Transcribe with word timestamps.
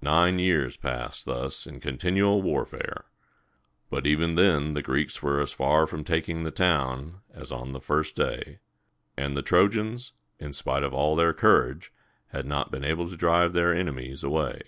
Nine 0.00 0.38
years 0.38 0.76
passed 0.76 1.24
thus 1.24 1.66
in 1.66 1.80
continual 1.80 2.40
warfare, 2.42 3.06
but 3.90 4.06
even 4.06 4.36
then 4.36 4.74
the 4.74 4.82
Greeks 4.82 5.20
were 5.20 5.40
as 5.40 5.52
far 5.52 5.84
from 5.84 6.04
taking 6.04 6.44
the 6.44 6.52
town 6.52 7.20
as 7.32 7.50
on 7.50 7.72
the 7.72 7.80
first 7.80 8.14
day; 8.14 8.60
and 9.16 9.36
the 9.36 9.42
Trojans, 9.42 10.12
in 10.38 10.52
spite 10.52 10.84
of 10.84 10.94
all 10.94 11.16
their 11.16 11.32
courage, 11.34 11.92
had 12.28 12.46
not 12.46 12.70
been 12.70 12.84
able 12.84 13.08
to 13.10 13.16
drive 13.16 13.52
their 13.52 13.74
enemies 13.74 14.22
away. 14.22 14.62